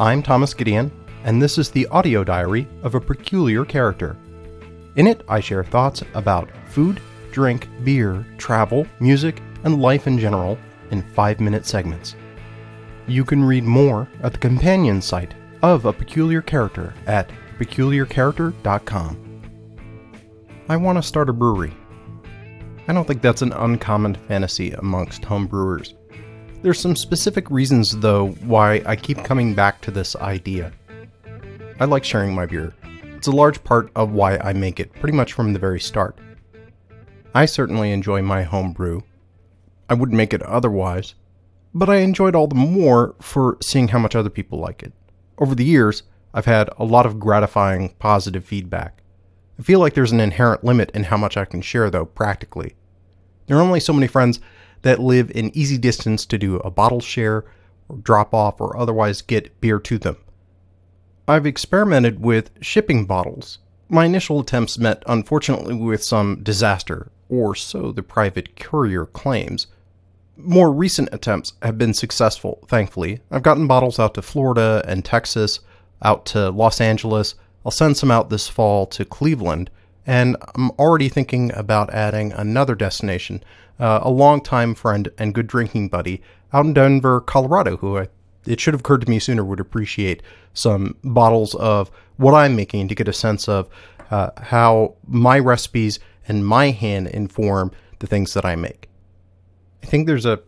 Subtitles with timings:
[0.00, 0.90] I'm Thomas Gideon,
[1.24, 4.16] and this is the audio diary of a peculiar character.
[4.96, 7.02] In it, I share thoughts about food,
[7.32, 10.56] drink, beer, travel, music, and life in general
[10.90, 12.16] in five minute segments.
[13.08, 19.42] You can read more at the companion site of A Peculiar Character at peculiarcharacter.com.
[20.70, 21.74] I want to start a brewery.
[22.88, 25.92] I don't think that's an uncommon fantasy amongst home brewers.
[26.62, 30.72] There's some specific reasons, though, why I keep coming back to this idea.
[31.78, 32.74] I like sharing my beer.
[33.16, 36.18] It's a large part of why I make it pretty much from the very start.
[37.34, 39.02] I certainly enjoy my home brew.
[39.88, 41.14] I wouldn't make it otherwise,
[41.72, 44.92] but I enjoy it all the more for seeing how much other people like it.
[45.38, 46.02] Over the years,
[46.34, 49.02] I've had a lot of gratifying positive feedback.
[49.58, 52.74] I feel like there's an inherent limit in how much I can share, though, practically.
[53.46, 54.40] There are only so many friends
[54.82, 57.44] that live in easy distance to do a bottle share,
[57.88, 60.16] or drop off, or otherwise get beer to them.
[61.28, 63.58] I've experimented with shipping bottles.
[63.88, 69.66] My initial attempts met, unfortunately, with some disaster, or so the private courier claims.
[70.36, 73.20] More recent attempts have been successful, thankfully.
[73.30, 75.60] I've gotten bottles out to Florida and Texas,
[76.02, 77.34] out to Los Angeles,
[77.64, 79.70] I'll send some out this fall to Cleveland,
[80.06, 83.42] and I'm already thinking about adding another destination.
[83.78, 88.08] Uh, a longtime friend and good drinking buddy out in Denver, Colorado, who I,
[88.44, 92.88] it should have occurred to me sooner would appreciate some bottles of what I'm making
[92.88, 93.68] to get a sense of
[94.10, 98.88] uh, how my recipes and my hand inform the things that I make.
[99.82, 100.40] I think there's a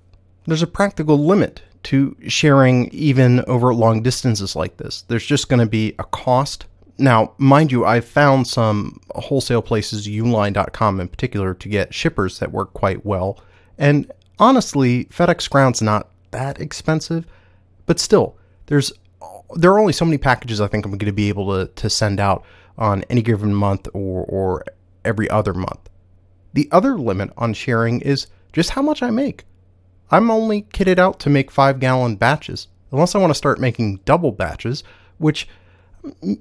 [0.47, 5.03] there's a practical limit to sharing even over long distances like this.
[5.03, 6.67] There's just going to be a cost
[7.03, 12.53] now, mind you, I've found some wholesale places, uline.com in particular, to get shippers that
[12.53, 13.41] work quite well.
[13.79, 17.27] And honestly, FedEx Ground's not that expensive,
[17.87, 18.37] but still,
[18.67, 18.93] there's
[19.55, 21.91] there are only so many packages I think I'm going to be able to, to
[21.91, 22.45] send out
[22.79, 24.65] on any given month or, or
[25.05, 25.91] every other month.
[26.55, 29.45] The other limit on sharing is just how much I make.
[30.11, 34.01] I'm only kitted out to make five gallon batches, unless I want to start making
[34.05, 34.85] double batches,
[35.19, 35.49] which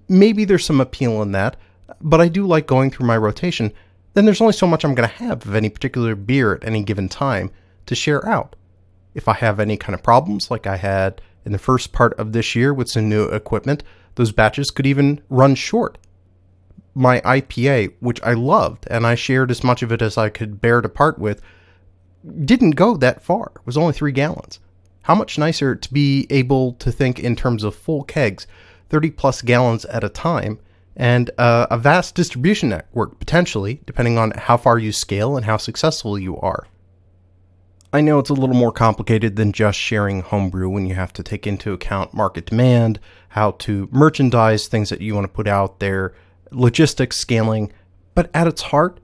[0.08, 1.58] maybe there's some appeal in that,
[2.00, 3.74] but I do like going through my rotation.
[4.14, 6.84] Then there's only so much I'm going to have of any particular beer at any
[6.84, 7.52] given time
[7.86, 8.56] to share out.
[9.14, 12.34] If I have any kind of problems, like I had in the first part of
[12.34, 13.84] this year with some new equipment,
[14.16, 15.98] those batches could even run short.
[16.94, 20.62] My IPA, which I loved and I shared as much of it as I could
[20.62, 21.42] bear to part with,
[22.46, 23.52] didn't go that far.
[23.56, 24.60] It was only three gallons.
[25.04, 28.46] How much nicer to be able to think in terms of full kegs
[28.91, 30.59] 30 plus gallons at a time,
[30.97, 35.56] and uh, a vast distribution network potentially, depending on how far you scale and how
[35.56, 36.68] successful you are.
[37.94, 41.24] I know it's a little more complicated than just sharing homebrew when you have to
[41.24, 45.79] take into account market demand, how to merchandise things that you want to put out
[45.79, 46.13] there,
[46.52, 47.72] logistics, scaling,
[48.13, 49.00] but at its heart,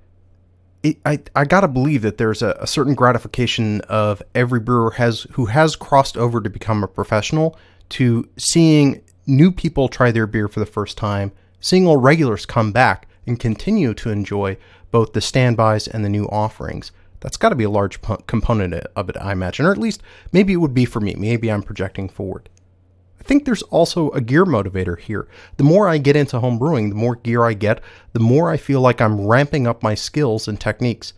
[0.83, 5.27] it, I, I gotta believe that there's a, a certain gratification of every brewer has
[5.31, 7.57] who has crossed over to become a professional
[7.89, 12.71] to seeing new people try their beer for the first time, seeing old regulars come
[12.71, 14.57] back and continue to enjoy
[14.89, 16.91] both the standbys and the new offerings.
[17.19, 20.01] That's got to be a large component of it, I imagine, or at least
[20.31, 21.15] maybe it would be for me.
[21.15, 22.47] Maybe I'm projecting forward.
[23.19, 25.27] I think there's also a gear motivator here.
[25.57, 27.81] The more I get into home brewing, the more gear I get,
[28.13, 31.13] the more I feel like I'm ramping up my skills and techniques.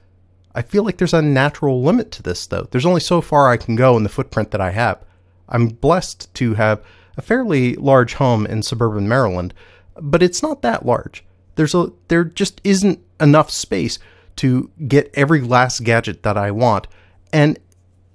[0.56, 2.68] I feel like there's a natural limit to this, though.
[2.72, 5.04] There's only so far I can go in the footprint that I have.
[5.50, 6.84] I'm blessed to have
[7.20, 9.54] a fairly large home in suburban Maryland,
[10.02, 11.26] but it's not that large.
[11.56, 14.00] There's a there just isn't enough space
[14.38, 16.88] to get every last gadget that I want.
[17.34, 17.60] And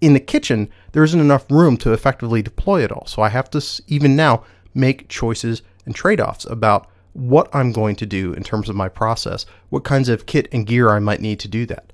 [0.01, 3.05] in the kitchen, there isn't enough room to effectively deploy it all.
[3.07, 4.43] So I have to even now
[4.73, 9.45] make choices and trade-offs about what I'm going to do in terms of my process,
[9.69, 11.93] what kinds of kit and gear I might need to do that.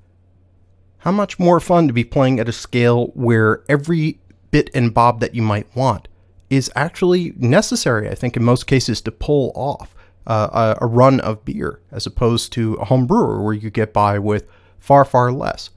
[0.98, 4.20] How much more fun to be playing at a scale where every
[4.52, 6.06] bit and bob that you might want
[6.50, 9.94] is actually necessary, I think, in most cases to pull off
[10.26, 14.18] uh, a, run of beer as opposed to a home brewer where you get by
[14.18, 14.46] with
[14.78, 15.70] far, far less.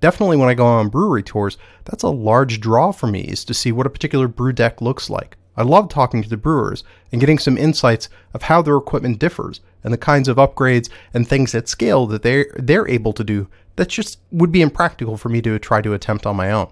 [0.00, 3.54] Definitely when I go on brewery tours, that's a large draw for me is to
[3.54, 5.36] see what a particular brew deck looks like.
[5.56, 9.60] I love talking to the brewers and getting some insights of how their equipment differs
[9.82, 13.48] and the kinds of upgrades and things at scale that they're, they're able to do
[13.74, 16.70] that just would be impractical for me to try to attempt on my own.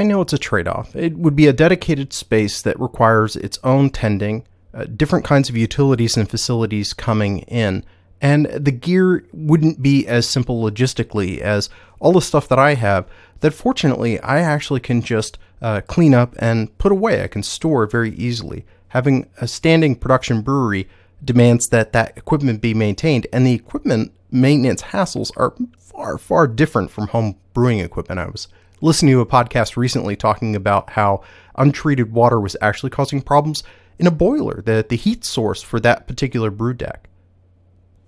[0.00, 0.94] I know it's a trade off.
[0.94, 5.56] It would be a dedicated space that requires its own tending, uh, different kinds of
[5.56, 7.84] utilities and facilities coming in,
[8.20, 11.68] and the gear wouldn't be as simple logistically as
[11.98, 13.08] all the stuff that I have
[13.40, 17.22] that fortunately I actually can just uh, clean up and put away.
[17.24, 18.64] I can store very easily.
[18.88, 20.88] Having a standing production brewery
[21.24, 26.92] demands that that equipment be maintained, and the equipment maintenance hassles are far, far different
[26.92, 28.20] from home brewing equipment.
[28.20, 28.46] I was
[28.80, 31.22] listening to a podcast recently talking about how
[31.56, 33.62] untreated water was actually causing problems
[33.98, 37.08] in a boiler, the, the heat source for that particular brew deck.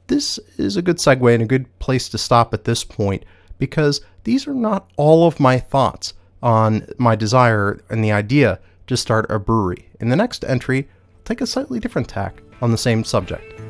[0.07, 3.25] This is a good segue and a good place to stop at this point
[3.59, 8.97] because these are not all of my thoughts on my desire and the idea to
[8.97, 9.89] start a brewery.
[10.01, 13.70] In the next entry, I'll take a slightly different tack on the same subject.